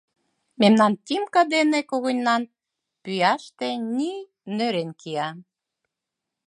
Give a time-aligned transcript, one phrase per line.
[0.61, 2.41] —Мемнан Тимка дене когыньнан
[3.03, 4.19] пӱяште ний
[4.55, 5.29] нӧрен кия.